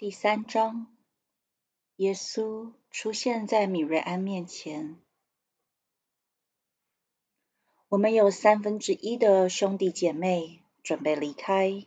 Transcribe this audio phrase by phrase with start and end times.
[0.00, 0.86] 第三章，
[1.96, 4.96] 耶稣出现在米瑞安面前。
[7.90, 11.84] 我们有三分之一的兄弟姐妹准备离开，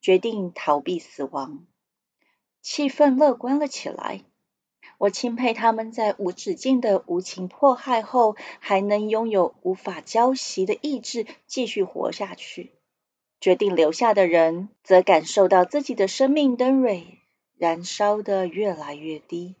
[0.00, 1.66] 决定逃避死亡。
[2.62, 4.22] 气氛乐观了起来。
[4.98, 12.70] 我钦佩他们在无止境的无情迫害后，还能拥有无法交习的意志，继续活下去。
[13.40, 17.15] 决定留下的人，则感受到自己的生命灯蕊。
[17.56, 19.54] 燃烧的越来越低，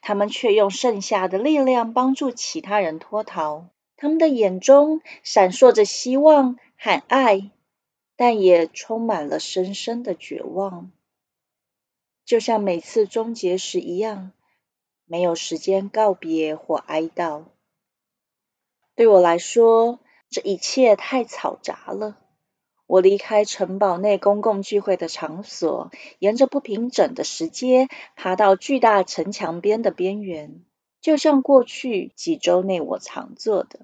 [0.00, 3.68] 他们却用剩下的力量帮助其他人脱逃。
[3.96, 7.50] 他们的眼中闪烁着希望和爱，
[8.14, 10.92] 但也充满了深深的绝望，
[12.24, 14.32] 就像每次终结时一样，
[15.04, 17.44] 没有时间告别或哀悼。
[18.94, 22.18] 对我来说，这一切太嘈杂了。
[22.88, 30.64] 我离开城堡内公共聚会的场所，沿着不平整的石阶爬到巨大城墙边的边缘，
[31.02, 33.80] 就像过去几周内我常做的。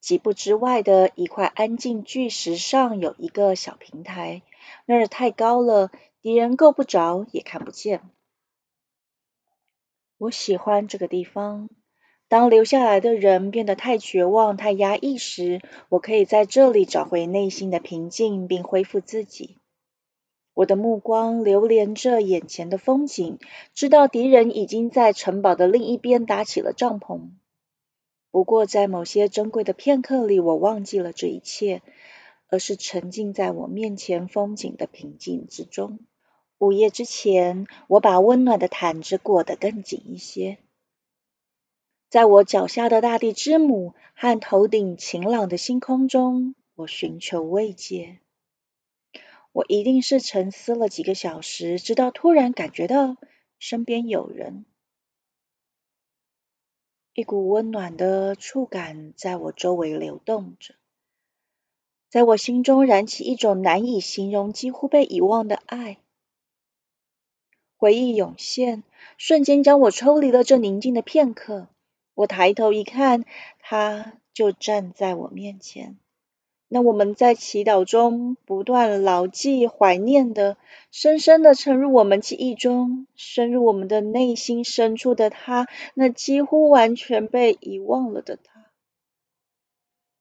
[0.00, 4.42] 几步之外的一块安静巨石上有一个小平台，
[4.86, 5.90] 那儿太高了，
[6.22, 8.02] 敌人够不着也看不见。
[10.16, 11.68] 我喜欢这个地方。
[12.28, 19.58] 当留下来的人变得太绝望、太压抑时，我可以在这里找回内心的平静，并恢复自己。
[20.54, 23.38] 我的目光流连着眼前的风景，
[23.74, 27.30] 知道敌人已经在城堡的另一边搭起了帐篷。
[28.30, 31.82] 不过，在某些珍贵的片刻里，我忘记了这一切，
[32.48, 36.00] 而是沉浸在我面前风景的平静之中。
[36.58, 40.58] 午夜之前，我把温暖的毯子裹得更紧一些。
[42.14, 48.20] 在我脚下的大地之母和头顶晴朗的星空中，我寻求慰藉。
[49.50, 53.16] 我一定是沉思了几个小时，直到突然感觉到
[53.58, 54.64] 身边有人，
[57.14, 60.76] 一股温暖的触感在我周围流动着，
[62.08, 65.98] 在我心中燃起一种难以形容、几乎被遗忘的爱。
[67.76, 68.84] 回忆涌现，
[69.18, 71.66] 瞬间将我抽离了这宁静的片刻。
[72.14, 73.24] 我抬头一看，
[73.60, 75.96] 他就站在我面前。
[76.68, 80.56] 那我们在祈祷中不断牢记、怀念的，
[80.90, 88.66] 深深的沉入我们记忆中，深入我们的内心深处的他，那几乎完全被遗忘了的他。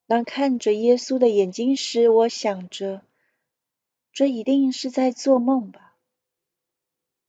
[0.05, 3.01] 当看着耶稣的眼睛时，我想着，
[4.11, 5.82] 这一定是在做梦吧。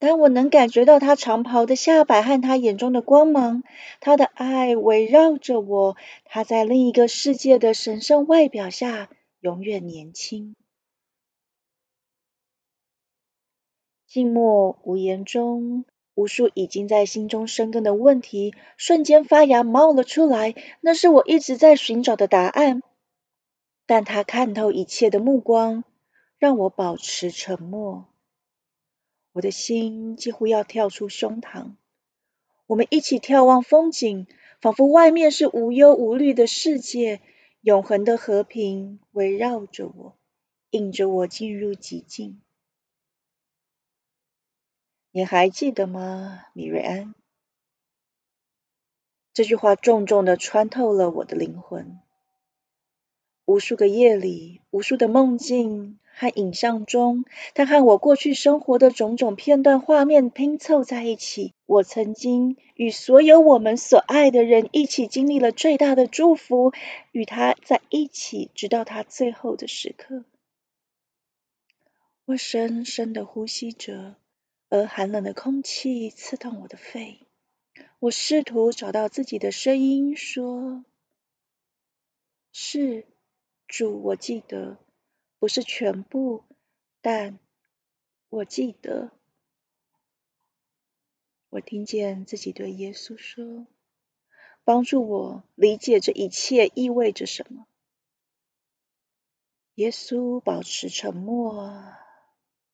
[0.07, 3.63] 但我能感觉到他长袍的下摆和他眼中的光芒，
[4.01, 9.09] 他的爱围绕着我，他在另一个世界的神圣外表下
[9.41, 10.55] 永远年轻。
[14.07, 22.83] 静默无言中，无数已经在心中生根的问题瞬间发芽冒了出来，那是我一直在寻找的答案。
[23.87, 25.83] 但他看透一切的目光，
[26.37, 28.05] 让我保持沉默。
[29.35, 31.73] 我的心几乎要跳出胸膛。
[32.67, 34.29] 我们一起眺望风景，
[34.61, 37.21] 仿佛外面是无忧无虑的世界，
[37.61, 40.17] 永恒的和平围绕着我，
[40.71, 42.41] 引着我进入寂静。
[45.11, 47.17] 你还记得吗，米瑞安？
[49.33, 51.99] 这句话重重的穿透了我的灵魂。
[53.47, 55.99] 无数个夜里，无数的梦境。
[56.17, 61.53] 和影像中，他和我过去生活的种种片段画面拼凑在一起。
[61.67, 66.73] 我曾经与所有我们所爱的人一起经历了最大的祝福，
[67.11, 70.25] 与他在一起，直到他最后的时刻。
[72.27, 74.15] 我深深的呼吸着，
[74.69, 77.19] 而寒冷的空气刺痛我的肺。
[77.99, 80.85] 我试图找到自己的声音，说
[82.53, 83.05] ：“是
[83.67, 84.79] 主，我记得。”
[85.45, 86.43] 不是全部，
[87.03, 87.39] 但
[88.31, 89.11] 我记得，
[91.51, 93.67] 我听见自己对耶稣说
[94.65, 97.67] ：“帮助我理解这一切意味着什么。”
[99.77, 101.93] 耶稣保持沉默，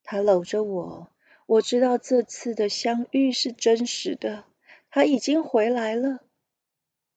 [0.04, 1.10] 他搂着我。
[1.46, 4.44] 我知道这次的相遇是真实的，
[4.90, 6.20] 他已经回来了。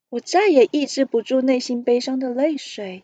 [0.09, 3.03] 我再也抑制不住内心悲伤的泪水。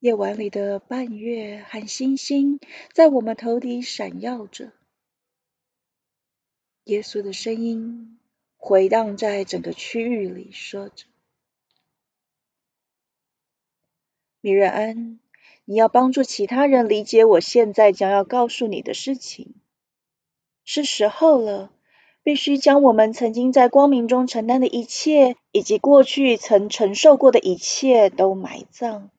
[0.00, 2.60] 夜晚里的半月和星星
[2.92, 4.70] 在我们头顶闪耀着，
[6.84, 8.16] 耶稣的声音
[8.56, 11.06] 回荡在整个区域里，说着
[14.40, 15.18] ：“米瑞安，
[15.64, 19.56] 你要帮助其他人理解我现在将要告诉你的事情。
[20.62, 21.72] 是时候了，
[22.22, 29.10] 必须将我们曾经在光明中承担的一切，以及过去曾承受过的一切都埋葬，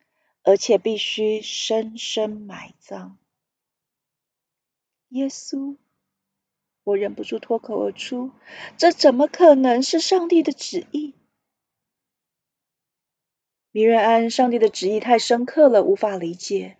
[0.43, 3.17] 而且必须深深埋葬。
[5.09, 5.75] 耶稣，
[6.83, 8.31] 我忍不住脱口而出
[8.77, 11.13] ：“这怎么可能是上帝的旨意？”
[13.71, 16.77] 米瑞安，上帝的旨意太深刻了，无法理解。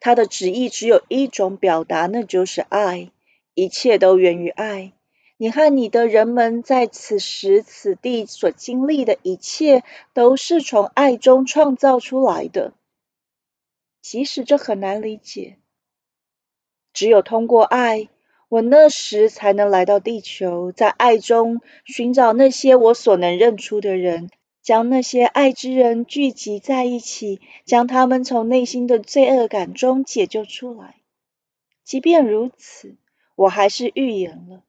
[0.00, 3.12] 他的旨意只有一种表达，那就是爱。
[3.54, 4.92] 一切都源于爱。
[5.36, 12.72] 你和你的人们在此时此地所经历的一切，都是从爱中创造出来的。
[14.02, 15.56] 即使这很难理解，
[16.92, 18.10] 只有通过爱，
[18.50, 24.28] 我那时才能来到地球，在爱中寻找那些我所能认出的人，
[24.60, 30.96] 将那些爱之人聚集在一起，将他们从内心的罪恶感中解救出来。
[31.82, 32.96] 即便如此。
[33.34, 34.62] 我还是预言了，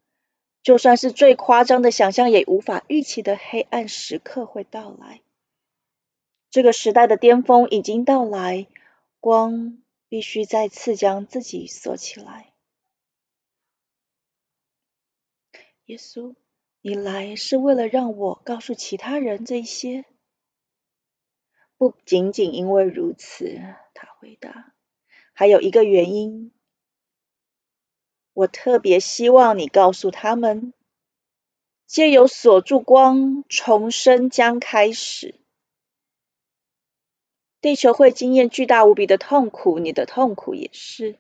[0.64, 5.20] 就算是最夸张的想象也无法预期的黑暗时刻会到来。
[6.50, 8.66] 这个时代的巅峰已经到来，
[9.24, 9.78] 光
[10.10, 12.52] 必须再次将自己锁起来。
[15.86, 16.36] 耶稣，
[16.82, 20.04] 你来是为了让我告诉其他人这些？
[21.78, 23.62] 不仅仅因为如此，
[23.94, 24.74] 他回答，
[25.32, 26.52] 还有一个原因。
[28.34, 30.74] 我特别希望你告诉他们，
[31.86, 35.40] 借由锁住光，重生将开始。
[37.64, 41.16] 地球会经验巨大无比的痛苦，你的痛苦也是。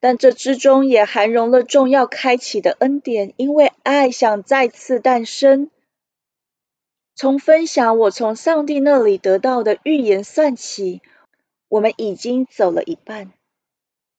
[0.00, 5.70] 但这之中也含容了重要开启的恩典，因为爱想再次诞生。
[7.14, 11.00] 从分享我从上帝那里得到的预言算起，
[11.68, 13.30] 我们已经走了一半。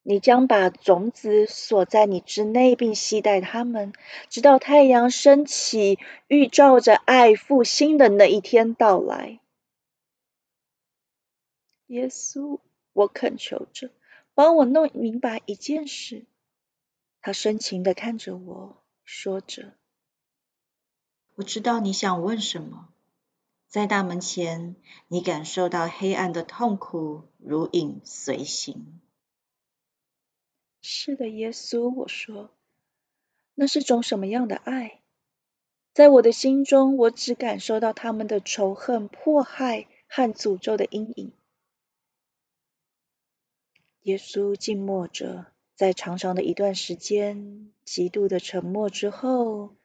[0.01, 3.91] 你将把种子锁在你之内，并携带它们，
[4.29, 9.39] 直到太阳升起，预兆着爱复兴的那一天到来。
[11.89, 12.59] 耶稣，
[12.93, 13.89] 我恳求着，
[14.35, 16.25] 帮我弄明白一件事。
[17.19, 19.73] 他深情的看着我，说着
[21.33, 22.89] ：“我知道你想问什么。
[23.67, 24.75] 在大门前，
[25.07, 28.99] 你感受到黑暗的痛苦如影随形。”
[30.81, 32.51] 是的，耶稣，我说，
[33.55, 35.01] 那是种什么样的爱？
[35.93, 41.33] 在我的心中，我只感受到他们的仇恨、迫害和诅咒的阴影。
[44.03, 49.75] 耶稣静默着，在长长的一段时间、极度的沉默之后，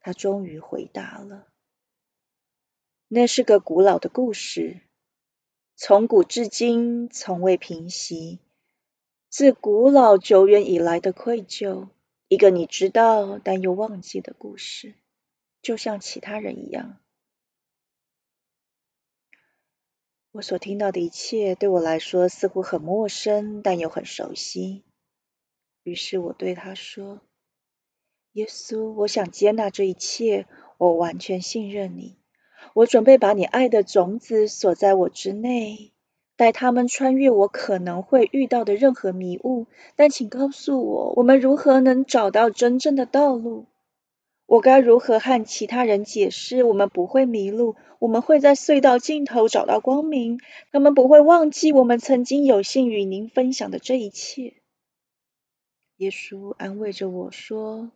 [0.00, 1.46] 他终于回答了
[3.08, 4.80] ：“那是个古老的故事，
[5.76, 8.38] 从古至今从未平息。”
[9.28, 11.88] 自古老久远以来的愧疚，
[12.28, 14.94] 一个你知道但又忘记的故事，
[15.60, 16.98] 就像其他人一样。
[20.38, 24.84] 我所听到的一切对我来说似乎很陌生，但又很熟悉。
[25.82, 27.22] 于是我对他说
[28.34, 30.46] ：“耶稣，我想接纳这一切，
[30.76, 32.18] 我完全信任你，
[32.72, 35.92] 我准备把你爱的种子锁在我之内。”
[36.38, 43.66] 带他们穿越我可能会遇到的任何迷雾，但请告诉我，我们如何能找到真正的道路？
[44.48, 50.40] 我该如何和其他人解释，我们不会迷路，我们会在隧道尽头找到光明？
[50.72, 54.54] 他们不会忘记我们曾经有幸与您分享的这一切。
[55.98, 57.90] 耶稣安慰着我说：“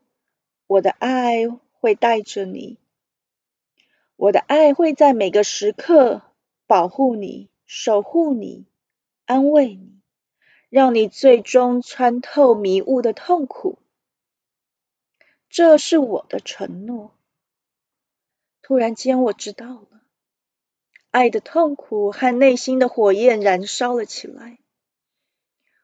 [0.69, 2.77] 我的爱会带着你，
[4.17, 6.21] 我的爱会在每个时刻
[6.67, 8.67] 保护你。”守护你，
[9.25, 10.03] 安慰你，
[10.69, 13.79] 让你最终穿透迷雾的痛苦。
[15.53, 17.15] 这是我的承诺。
[18.63, 20.01] 突然间，我知道了，
[21.11, 24.61] 爱的痛苦和内心的火焰燃烧了起来。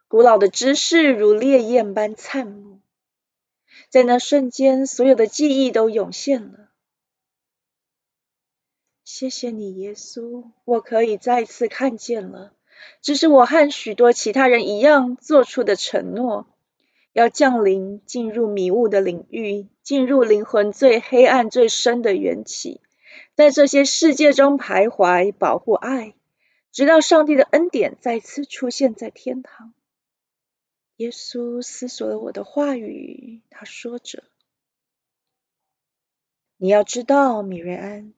[0.08, 2.80] 古老的知识如烈焰般灿目，
[3.90, 6.70] 在那瞬间，所有的记忆都涌现了。
[9.04, 12.54] 谢谢你，耶稣，我可以再次看见了。
[13.02, 16.46] 这是我和许多其他人一样做出的承诺：
[17.18, 22.80] 要降临，进入迷雾的领域，进入灵魂最黑暗、最深的缘起，
[23.34, 26.14] 在这些世界中徘徊，保护爱，
[26.70, 29.74] 直到上帝的恩典再次出现在天堂。
[30.94, 34.22] 耶稣思索了我的话语，他说着
[36.56, 38.14] ：“你要知道，米瑞安。”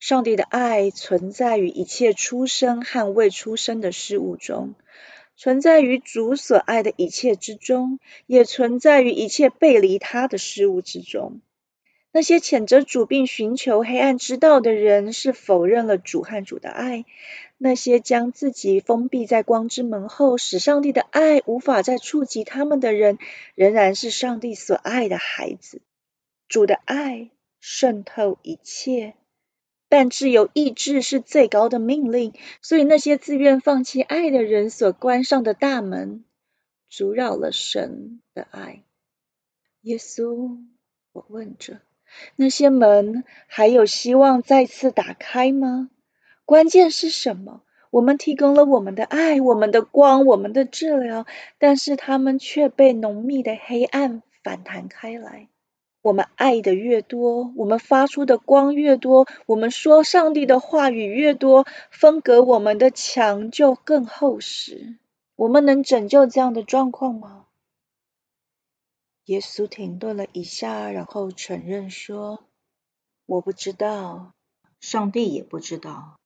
[0.00, 4.74] 上帝的爱存在于一切出生和未出生的事物中，
[5.38, 11.40] 存在于主所爱的一切之中，也存在于一切背离他的事物之中。
[12.10, 17.04] 那些谴责主并寻求黑暗之道的人，是否认了主和主的爱；
[17.56, 23.18] 那些将自己封闭在光之门后，使上帝的爱无法再触及他们的人，
[23.54, 25.80] 仍然是上帝所爱的孩子。
[26.48, 27.30] 主的爱
[27.60, 29.14] 渗透一切，
[29.88, 32.32] 但自由意志是最高的命令。
[32.62, 36.24] 所以，那些自愿放弃爱的人所关上的大门，
[36.88, 38.82] 阻扰了神的爱。
[39.82, 40.58] 耶稣，
[41.12, 41.80] 我问着。
[42.36, 45.90] 那些门还有希望再次打开吗？
[46.44, 47.62] 关键是什么？
[47.90, 51.26] 我们提供了我们的爱、我们的光、我们的治疗，
[51.58, 55.48] 但是他们却被浓密的黑暗反弹开来。
[56.08, 64.96] 我们爱的越多，我们发出的光越多，我们说上帝的话语越多，分隔我们的墙就更厚实。
[65.36, 67.44] 我们能拯救这样的状况吗？
[69.26, 72.42] 耶稣停顿了一下，然后承认说
[73.28, 74.32] ：“我不知道，
[74.80, 76.16] 上帝也不知道。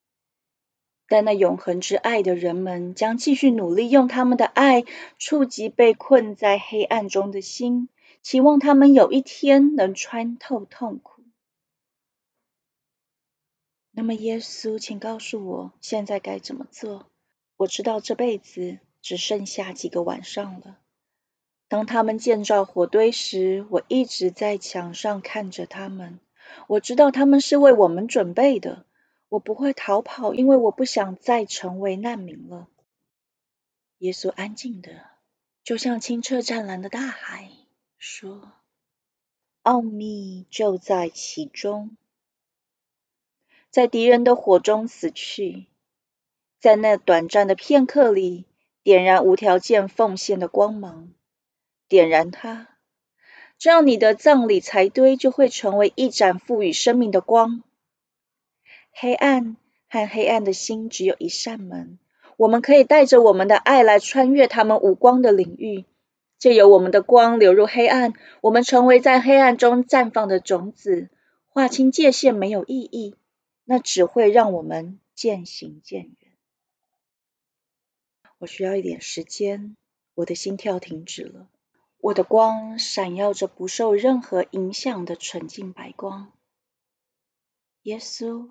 [1.08, 4.84] 但那永恒之爱的人们将继续努力，用他们的爱
[5.18, 7.88] 触及被困在黑暗中的心，
[8.22, 11.22] 期望他们有一天能穿透痛苦。
[13.90, 17.10] 那么，耶稣，请告诉我，现在该怎么做？
[17.56, 20.78] 我知道这辈子只剩下几个晚上了。”
[21.68, 26.20] 当他们建造火堆时，我一直在墙上看着他们。
[26.68, 28.86] 我知道他们是为我们准备的。
[29.28, 32.68] 我不会逃跑，因为我不想再成为难民了。
[33.98, 35.06] 耶稣安静的，
[35.64, 37.50] 就像清澈湛蓝的大海，
[38.04, 38.50] 说
[39.62, 41.96] ：“奥秘就在其中，
[43.70, 45.68] 在敌人的火中死去，
[46.58, 48.44] 在那短暂的片刻里，
[48.82, 51.12] 点燃无条件奉献的光芒。”
[51.86, 52.76] 点燃它，
[53.56, 57.62] 这样你的葬礼柴堆就会成为一盏赋予生命的光。
[58.90, 59.56] 黑暗
[59.88, 62.00] 和黑暗的心只有一扇门，
[62.36, 65.84] 我们可以带着我们的爱来穿越他们无光的领域，
[66.42, 71.08] 借由我们的光流入黑暗，我们成为在黑暗中绽放的种子。
[71.46, 73.14] 划清界限没有意义，
[73.62, 76.32] 那只会让我们渐行渐远。
[78.38, 79.76] 我需要一点时间，
[80.14, 81.48] 我的心跳停止了。
[81.98, 86.32] 我的光闪耀着不受任何影响的纯净白光。
[87.82, 88.50] 耶稣，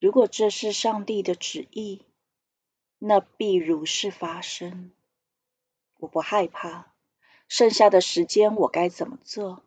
[0.00, 2.00] 如果这是上帝的旨意，
[2.98, 4.90] 那必如是发生。
[5.98, 6.95] 我不害怕。
[7.48, 9.62] 剩下的时间我该怎么做？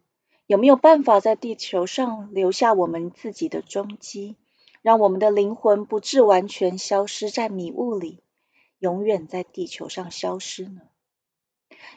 [0.45, 4.36] 有没有办法在地球上留下我们自己的踪迹，
[4.81, 8.24] 让我们的灵魂不致完全消失在迷雾里，
[8.79, 10.81] 永远在地球上消失呢？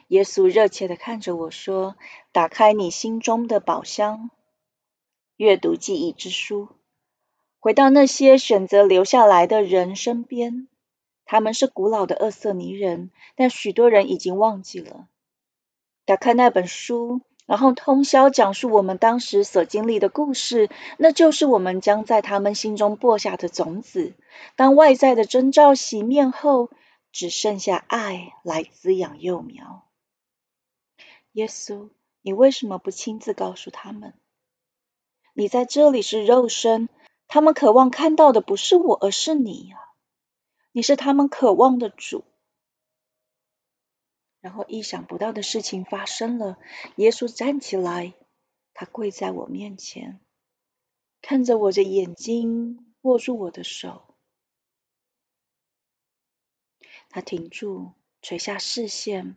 [0.08, 1.96] 耶稣热切的看着我说
[2.30, 4.30] ：“打开你心中的宝箱，
[5.36, 6.68] 阅读记忆之书，
[7.58, 10.68] 回到那些选择留下来的人身边。
[11.24, 15.08] 他们是古老的厄瑟尼人，但许多人已经忘记了。
[16.04, 20.68] 打开那本书，然后通宵讲述我们当时所经历的故事，
[20.98, 24.14] 那就是我们将在他们心中播下的种子。
[24.56, 26.70] 当外在的征兆熄灭后，
[27.12, 29.86] 只剩下爱来滋养幼苗。”
[31.32, 31.90] 耶稣，
[32.20, 34.14] 你为什么不亲自告诉他们？
[35.34, 36.88] 你在这里是肉身，
[37.26, 39.76] 他们渴望看到的不是我，而是你呀！
[40.72, 42.24] 你是他们渴望的主。
[44.42, 46.58] 然后意想不到的事情发生了，
[46.96, 48.12] 耶稣站起来，
[48.74, 50.20] 他跪在我面前，
[51.22, 54.16] 看着我的眼睛，握住我的手，
[57.08, 59.36] 他停住，垂下视线。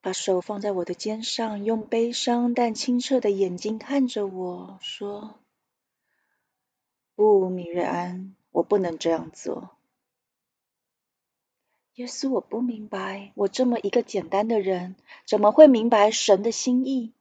[0.00, 5.40] 把手放在我的肩上，用悲伤但清澈的眼睛看着我说
[7.16, 9.75] ：“不，米瑞安，我不能这样做。”
[11.96, 17.12] 耶稣，我不明白，我这么一个简单的人，怎么会明白神的心意？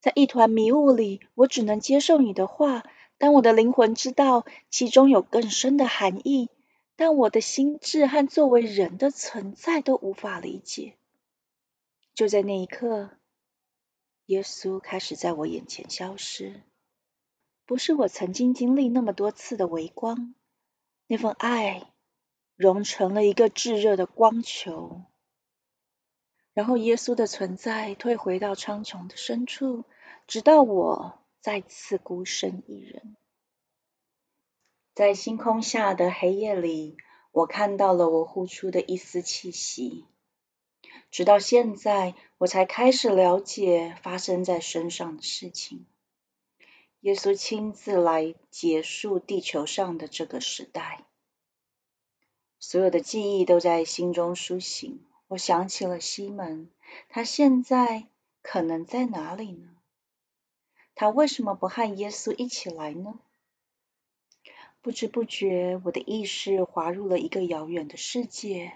[0.00, 2.82] 在一团迷雾里，我只能接受你的话，
[3.18, 6.50] 但我的灵魂知道其中有更深的含义，
[6.96, 10.94] 但我的心智和作为人的存在都无法理解。
[12.16, 13.10] 就在那一刻，
[14.26, 16.60] 耶稣开始在我眼前消失。
[17.64, 20.34] 不是我曾经经历那么多次的微光，
[21.06, 21.91] 那份爱
[22.62, 25.02] 融成了一个炙热的光球，
[26.52, 29.84] 然后耶稣的存在退回到苍穹的深处，
[30.28, 33.16] 直到我再次孤身一人，
[34.94, 36.96] 在星空下的黑夜里，
[37.32, 40.04] 我看到了我呼出的一丝气息。
[41.10, 45.84] 直到现在，我才开始了解发生在身上的事情。
[47.00, 51.04] 耶稣亲自来结束地球上的这个时代。
[52.64, 55.00] 所有的记忆都在心中苏醒。
[55.26, 56.70] 我想起了西门，
[57.08, 58.06] 他现在
[58.40, 59.70] 可能在哪里呢？
[60.94, 63.18] 他为什么不和耶稣一起来呢？
[64.80, 68.74] 不知不觉，我的意识滑入了一个遥远的世界。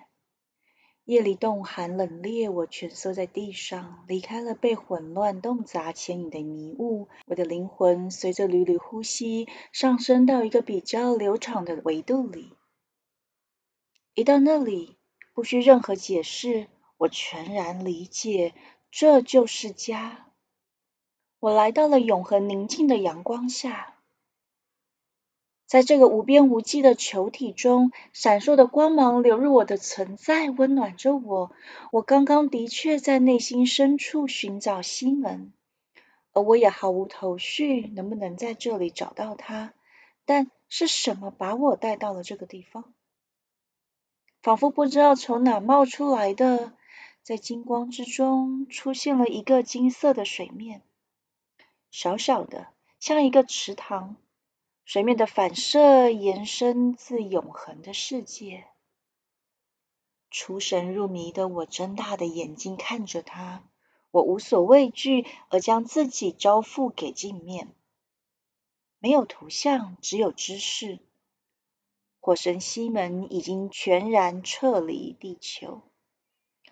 [1.04, 7.06] 夜里冻寒冷冽，我蜷缩在地上，离开了被混乱动杂牵引的迷雾。
[7.26, 12.55] 我的灵魂随着缕缕呼吸上升到一个比较流畅的维度里。
[14.16, 14.96] 一到那里，
[15.34, 18.54] 不需任何解释，我全然理解，
[18.90, 20.28] 这就是家。
[21.38, 23.98] 我来到了永恒宁静的阳光下，
[25.66, 31.52] 在这个无边无际的球体中，闪烁的光芒流入我的存在，温暖着我。
[31.92, 35.52] 我刚刚的确在内心深处寻找西门，
[36.32, 39.74] 而我也毫无头绪能不能在这里找到他。
[40.24, 42.94] 但是什么把我带到了这个地方？
[44.46, 46.72] 仿佛不知道从哪冒出来的，
[47.20, 50.82] 在金光之中出现了一个金色的水面，
[51.90, 52.68] 小小的，
[53.00, 54.14] 像一个池塘。
[54.84, 58.68] 水面的反射延伸自永恒的世界。
[60.30, 63.64] 出神入迷的我睁大的眼睛看着它，
[64.12, 67.74] 我无所畏惧，而将自己交付给镜面。
[69.00, 71.00] 没有图像，只有知识。
[72.26, 75.82] 火神西门已经全然撤离地球，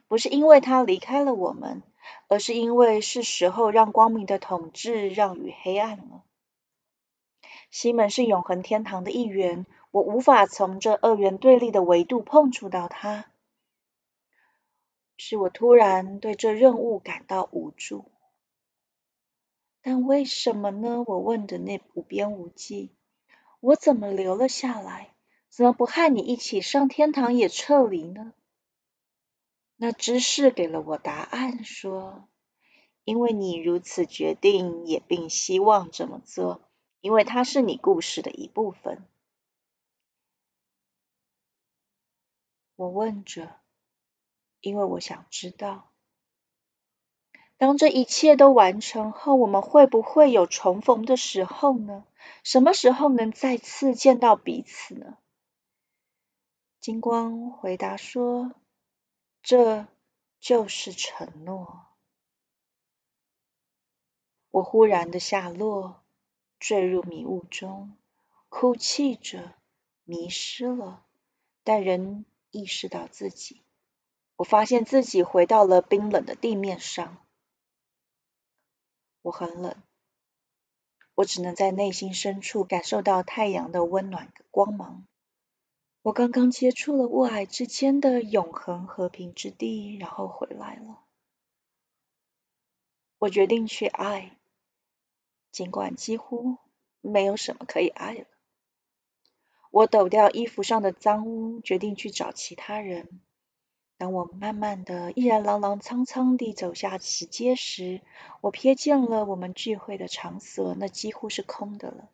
[0.08, 1.84] 不是因为他离开了我们，
[2.26, 6.24] 而是因为是时候让光明的统治让与黑暗了。
[7.70, 13.26] 西门是永恒天堂的一员，我无法从这二元对立的维度碰触到他，
[15.16, 18.06] 是我突然对这任务感到无助。
[19.82, 21.04] 但为什么呢？
[21.06, 22.90] 我问的那无边无际，
[23.60, 25.13] 我怎么留了下来？
[25.56, 28.32] 怎么不和你一起上天堂也撤离呢？
[29.76, 32.28] 那知识给了我答案，说：
[33.04, 36.68] 因为你如此决定，也并希望这么做，
[37.00, 39.06] 因为它是你故事的一部分。
[42.74, 43.60] 我问着，
[44.60, 45.92] 因为我想知道，
[47.58, 52.04] 当这一切都完成后，我们会不会有重逢的时候呢？
[52.42, 55.16] 什么时候能再次见到彼此呢？
[56.84, 58.52] 金光回答说
[59.40, 59.88] ：“这
[60.38, 61.86] 就是承诺。”
[64.52, 66.04] 我忽然的下落，
[66.58, 67.96] 坠入迷雾中，
[68.50, 69.54] 哭泣着，
[70.04, 71.06] 迷失了，
[71.62, 73.62] 但仍意识到自己。
[74.36, 77.26] 我发现自己回到了冰冷的地面上。
[79.22, 79.74] 我很冷，
[81.14, 85.06] 我只能在内心深处感受到太阳的温暖光芒。
[86.04, 91.00] 我刚刚接触了雾霭之间的永恒和平之地，然后回来了。
[93.16, 94.36] 我决定去爱，
[95.50, 96.58] 尽管几乎
[97.00, 98.26] 没有什么可以爱了。
[99.70, 103.22] 我抖掉衣服上的脏污，决定去找其他人。
[103.96, 108.02] 当我慢慢的、依然踉踉跄跄地走下石阶时，
[108.42, 112.10] 我瞥见了我们聚会的场所，那几乎是空的了。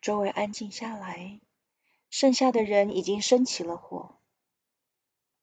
[0.00, 1.38] 周围安静下来。
[2.10, 4.16] 剩下的人已经升起了火。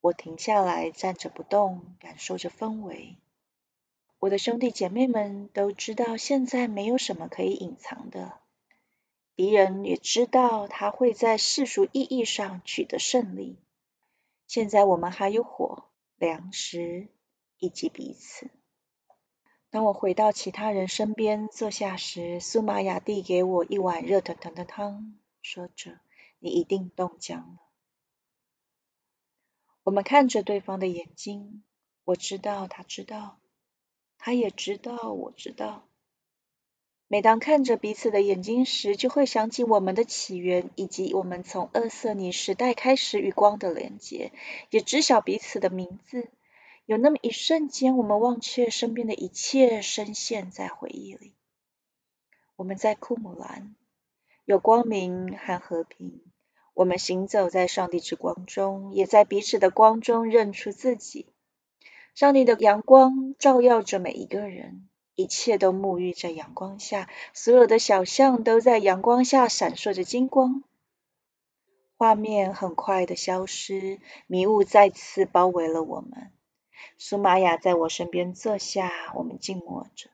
[0.01, 3.17] 我停下来，站着不动，感受着氛围。
[4.19, 8.39] 我的兄弟姐妹们都知道，现在没有什么可以隐藏的。
[9.35, 13.57] 敌人也知道他会在世俗意义上取得胜利。
[14.47, 17.09] 现在我们还有火、粮食
[17.57, 18.49] 以及彼此。
[19.69, 25.99] 当我回到其他人身边坐下时，苏玛雅递给我一碗热腾腾的汤，说着。
[26.45, 27.57] 你一定冻僵了。
[29.81, 31.63] 我们看着对方的眼睛，
[32.03, 33.39] 我知道他知道，
[34.19, 35.87] 他也知道我知道。
[37.07, 44.31] 每当看着彼此的眼睛时，就会想起我们的起源，以及我们从厄瑟尼时代开始与光的连接，
[44.69, 46.29] 也知晓彼此的名字。
[46.85, 51.33] 有那么一瞬间，我们忘却身边的一切，深陷在回忆里。
[52.55, 53.75] 我们在库姆兰。
[54.47, 56.21] 有光明和和平，
[56.75, 61.25] 我们行走在上帝之光中，也在彼此的光中认出自己。
[62.13, 70.63] 上帝的阳光照耀着每一个人，一切都沐浴在阳光下，所有的小巷都在阳光下闪烁着金光。
[71.97, 76.31] 画面很快的消失，迷雾再次包围了我们。
[76.97, 80.09] 苏玛雅在我身边坐下，我们静默着。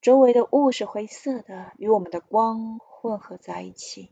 [0.00, 4.10] 周围的雾是灰色的，与我们的光混合在一起。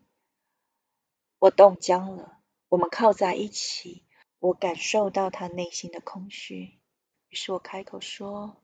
[1.39, 2.39] 我冻僵了。
[2.69, 4.05] 我们靠在一起，
[4.41, 6.79] 我感受到他内心的空虚。
[7.29, 8.57] 于是我开口说：“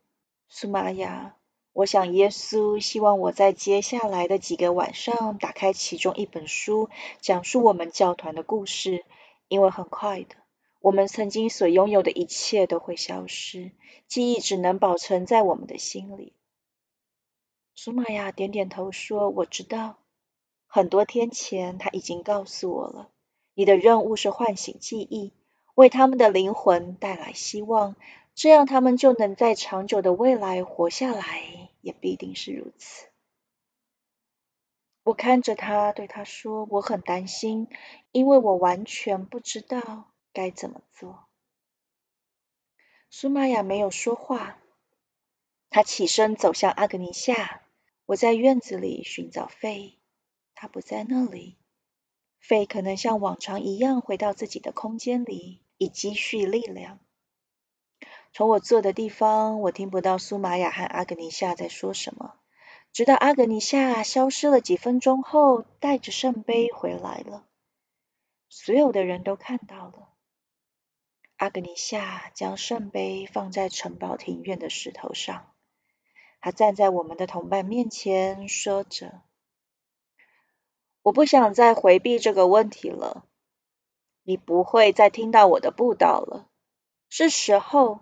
[0.48, 1.36] 苏玛雅，
[1.72, 9.04] 我想耶稣希望我在接下来的几个晚上打开其中一本书，讲述我们教团的故事，
[9.48, 10.34] 因为很快的，
[10.80, 13.72] 我们曾经所拥有的一切都会消失，
[14.08, 16.34] 记忆只能保存在我们的心里。”
[17.74, 20.01] 苏玛雅点点头说：“我知道，
[20.74, 23.10] 很多天前他已经告诉我了。”
[23.52, 25.34] 你的任务是唤醒记忆，
[25.74, 27.94] 为他们的灵魂带来希望，
[28.34, 33.04] 这样他们就能在长久的未来活下来，也必定是如此。
[35.02, 37.68] 我看着他，对他说：“我很担心，
[38.10, 41.26] 因为我完全不知道该怎么做。”
[43.10, 44.56] 苏玛雅没有说话，
[45.68, 47.60] 他起身走向阿格尼夏。
[48.06, 49.98] 我在院子里寻找费，
[50.62, 51.56] 他不在那里。
[52.38, 57.00] 费可能像往常一样回到自己的空间里，以积蓄力量。
[58.32, 62.34] 从我坐的地方，我听不到苏玛雅和阿格尼夏在说什么，
[62.92, 67.44] 直到阿格尼夏消失了几分钟后，带着圣杯回来了。
[68.48, 70.10] 所有的人都看到了，
[71.38, 75.52] 阿格尼夏将圣杯放在城堡庭院的石头上，
[76.40, 79.22] 他站在我们的同伴面前，说着。
[81.02, 83.24] 我不想再回避这个问题了。
[84.22, 86.48] 你不会再听到我的布道了。
[87.08, 88.00] 是时候，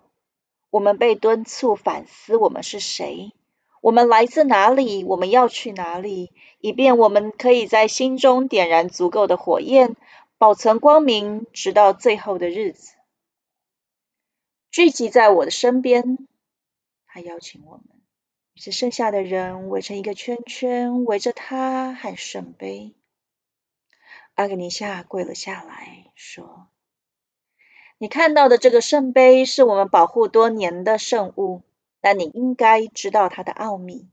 [0.71, 3.33] 我们被敦促反思：我们是谁？
[3.81, 5.03] 我们来自哪里？
[5.05, 6.33] 我们要去哪里？
[6.61, 9.97] 以便我们可以在心中点燃足够的火焰，
[10.37, 12.95] 保存光明，直到最后的日子。
[14.71, 16.29] 聚集在我的身边，
[17.07, 18.00] 他邀请我们。
[18.61, 22.93] 是剩下的人围成一个圈圈，围着他和圣杯。
[24.35, 26.69] 阿格尼夏跪了下来，说
[27.97, 31.63] ：“你看到的这个圣杯是我们保护多年的圣物，
[32.03, 34.11] 但你应该知道它的奥秘。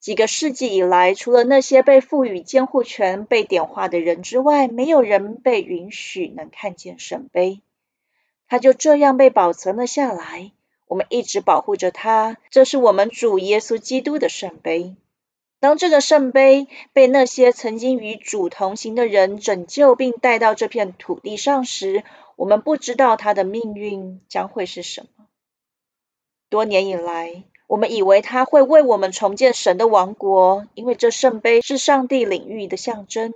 [0.00, 7.62] 几个世纪以来，除了那些被赋予监护权、被点化的人之外，没有人被允许能看见圣杯。
[8.48, 10.52] 它就这样被保存了下来。”
[10.86, 14.94] 我们一直保护着它，这是我们主耶稣基督的圣杯。
[15.58, 22.04] 当这个圣杯被那些曾经与主同行的人拯救并带到这片土地上时，
[22.36, 25.26] 我们不知道它的命运将会是什么。
[26.50, 33.34] 多年以来，我们以为它会为我们重建神的王国，因为这圣杯是上帝领域的象征，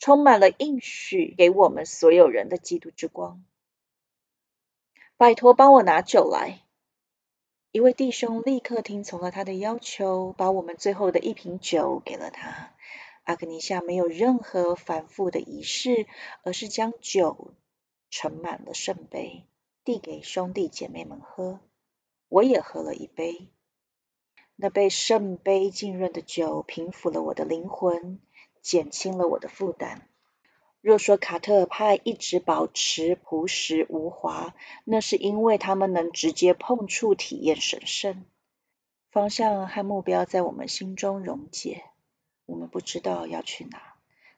[0.00, 3.44] 充满了应许给我们所有人的基督之光。
[5.18, 6.62] 拜托，帮我拿酒来。
[7.72, 12.72] 一位弟兄立刻听从了他的要求，把我们最后的一瓶酒给了他。
[13.24, 16.06] 阿格尼夏没有任何繁复的仪式，
[16.44, 17.52] 而是将酒
[18.10, 19.44] 盛满了圣杯，
[19.82, 21.58] 递给兄弟姐妹们喝。
[22.28, 23.48] 我也喝了一杯。
[24.54, 28.20] 那被圣杯浸润的酒平抚了我的灵魂，
[28.62, 30.08] 减轻了我的负担。
[30.80, 38.24] 若说卡特尔派一直保持朴实无华，那是因为他们能直接碰触、体验神圣
[39.10, 41.82] 方向和目标，在我们心中溶解。
[42.46, 43.94] 我们不知道要去哪，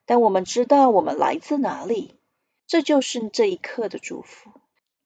[0.07, 2.15] 但我们知道我们来自哪里。
[2.67, 4.51] 这就是这一刻的祝福。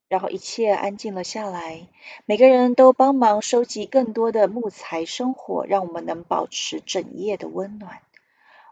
[0.06, 1.88] 然后一切安静了下来，
[2.26, 8.02] 每个人都帮忙收集更多的木材生火，让我们能保持整夜的温暖。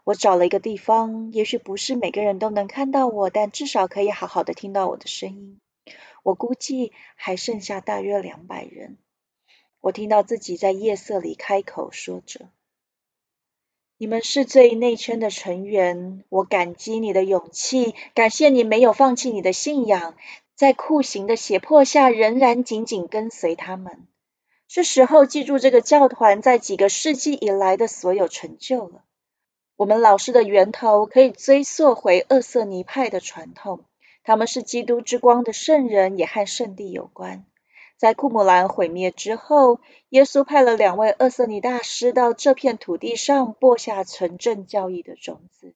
[0.05, 5.61] 我找了一个地方，也许不是每个人都能看到我，但至少可以好好的听到我的声音。
[6.23, 8.97] 我估计还剩下大约两百人。
[9.79, 12.49] 我听到自己在夜色里开口说着
[13.97, 20.15] ：“你们是最内圈的成员，我感激你的勇气，感谢你没有放弃你的信仰，
[20.55, 24.07] 在酷刑的胁迫下仍然紧紧跟随他们。
[24.67, 29.05] 是时候记住这个教团在几个世纪以来的所有成就了。”
[29.75, 33.85] 我们老师的源头可以追溯回厄瑟尼派的传统，
[34.23, 37.45] 他们是基督之光的圣人，也和圣地有关。
[37.97, 45.73] 在库姆兰毁灭之后，耶稣派了两位厄瑟尼大师到这片土地上播下纯正教义的种子。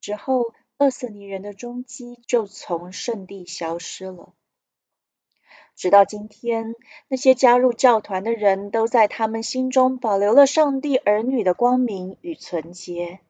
[0.00, 4.32] 之后，厄瑟尼人的踪迹就从圣地消失了。
[5.76, 6.74] 直到今天，
[7.08, 13.20] 那些加入教团的人都在他们心中保留了上帝儿女的光明与纯洁。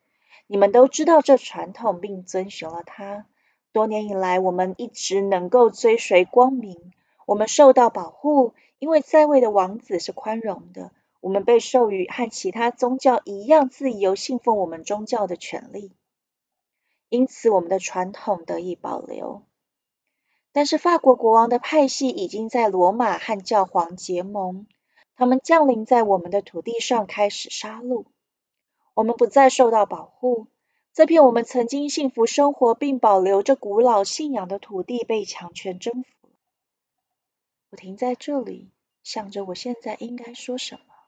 [0.46, 3.26] 你们都知道这传统并遵循了它。
[3.72, 6.92] 多年以来，我们一直能够追随光明。
[7.24, 10.90] 我们受到保护，因为在位的王子是宽容的。
[11.20, 15.92] 我们被授予和其他宗教一样自由信奉我们宗教的权利，
[17.10, 19.42] 因此我们的传统得以保留。
[20.52, 24.66] 但是法国国王的派系已经在罗马和教皇结盟，
[25.14, 28.04] 他们降临在我们的土地上，开始杀戮。
[28.94, 30.48] 我们不再受到保护。
[30.92, 36.08] 这片我们曾经幸福生活并保留着古老信仰的土地被强权征服。
[37.70, 38.72] 我停在这里，
[39.04, 40.99] 想着我现在应该说什么。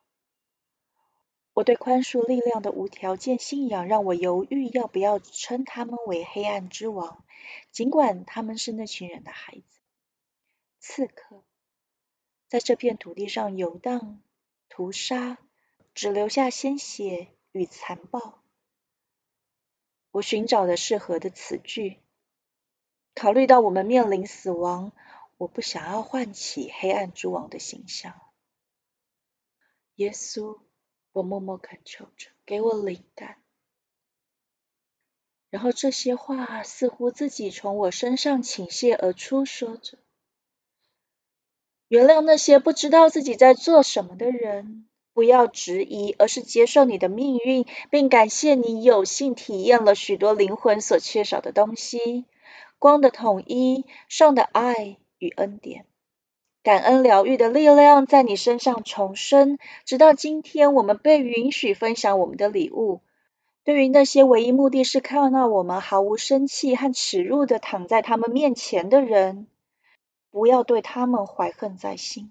[1.55, 7.25] 我对宽恕力量的无条件信仰让我犹豫要不要称他们为黑暗之王，
[7.71, 9.81] 尽管他们是那群人的孩子。
[10.79, 11.45] 刺客
[12.49, 14.23] 在这片土地上游荡、
[14.69, 15.39] 屠杀，
[15.95, 18.43] 只留下鲜血与残暴。
[20.11, 21.99] 我寻找的适合的词句。
[23.15, 24.93] 考虑到我们面临死亡，
[25.37, 28.19] 我不想要唤起黑暗之王的形象。
[29.97, 30.61] 耶稣，
[31.13, 33.37] 我默默恳求着，给我灵感。
[35.51, 39.99] 然后这些话似乎自己从我身上倾泻而出，说着
[41.89, 52.25] ：“原谅那些不知道自己在做什么的人。”不要质疑，而是接受你的命运，并感谢你有幸体验了许多灵魂所缺少的东西：
[52.79, 55.85] 光的统一、上的爱与恩典。
[56.63, 63.01] 感恩疗愈的力量在你身上重生，直到今天，我们被允许分享我们的礼物。
[63.65, 69.49] 对于那些唯一目的是看到我们毫无生气和耻辱的躺在他们面前的人，
[70.31, 72.31] 不要对他们怀恨在心。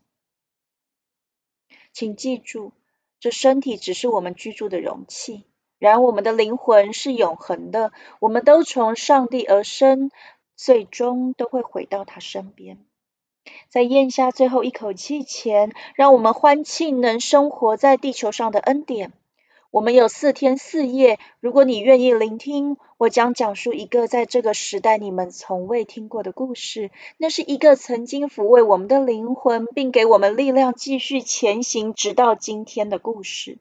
[1.91, 2.71] 请记住，
[3.19, 5.43] 这身体只是我们居住的容器，
[5.77, 7.91] 然而我们的灵魂是永恒的。
[8.19, 10.09] 我们都从上帝而生，
[10.55, 12.85] 最终都会回到他身边。
[13.69, 19.13] 在咽下最后一口气前，让我们欢庆能生活在地球上的恩典。
[19.71, 21.17] 我们有四天四夜。
[21.39, 26.91] 如果你愿意聆听，我将讲述一个在这个时代你们从未听过的故事。
[27.17, 33.59] 那是一个曾经抚慰我们的灵魂，并给我们力量继续前行直到今天的故事。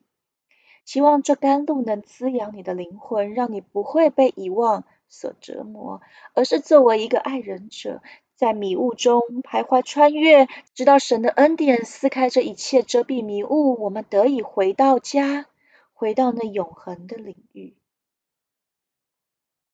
[0.84, 6.00] 希望这甘露能滋养你的灵魂，让你不会被遗忘所折磨，
[6.34, 8.02] 而是作为一个爱人者，
[8.40, 15.44] 在迷雾中徘徊穿越，直到神的恩典撕开这一切遮蔽迷雾，我们得以回到家。
[15.92, 17.76] 回到那永恒的领域。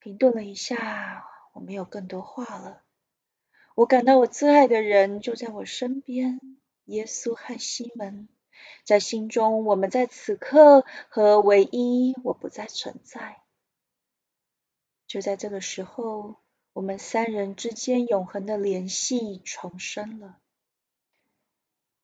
[0.00, 2.83] 停顿了一下，我没有更多话了。
[3.76, 6.40] 我感到我最爱的人就在我身边，
[6.87, 8.29] 耶稣和西门，
[8.83, 13.40] 在心中，我们在此刻和唯一，我不再存在。
[15.07, 16.40] 就在这个时候，
[16.76, 20.36] 我们三人之间永恒的联系重生了。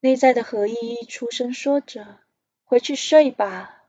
[0.00, 2.20] 内在的合一出声说着
[2.64, 3.82] ：“回去睡吧。”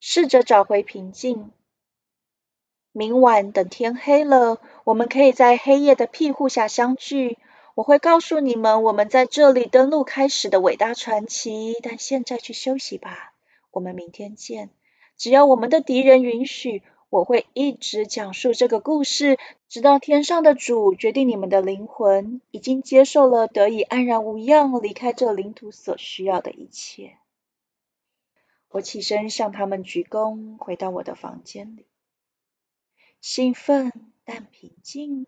[0.00, 1.52] 试着找回平静。
[2.90, 7.38] 明晚等天黑了，我们可以在黑夜的庇护下相聚。
[7.76, 11.76] 我会告诉你们我们在这里登陆开始的伟大传奇。
[11.84, 13.32] 但现在去休息吧，
[13.70, 14.70] 我们明天见。
[15.16, 19.36] 只要我们的敌人允许，我会一直讲述这个故事，
[19.68, 27.18] 直到天上的主决定你们的灵魂已经接受了，得以安然无恙离开这领土所需要的一切。
[28.68, 31.86] 我起身向他们鞠躬，回到我的房间里，
[33.20, 33.92] 兴奋
[34.24, 35.26] 但平静。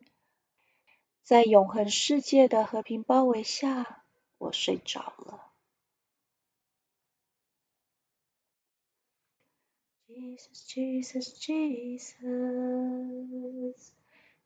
[1.24, 4.04] 在永恒世界的和平包围下，
[4.38, 5.51] 我睡着了。
[10.14, 12.16] Jesus, Jesus, Jesus,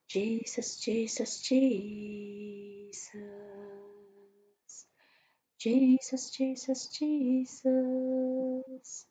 [0.09, 3.17] Jesus, Jesus, Jesus.
[5.59, 9.07] Jesus, Jesus, Jesus,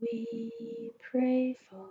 [0.00, 1.88] we pray for.